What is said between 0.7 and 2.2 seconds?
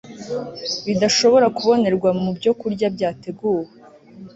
bidashobora kubonerwa